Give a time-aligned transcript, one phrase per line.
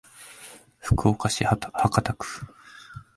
[0.79, 1.69] 福岡市博
[2.01, 2.25] 多区